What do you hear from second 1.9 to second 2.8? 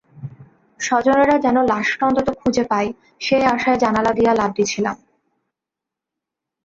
অন্তত খুঁজে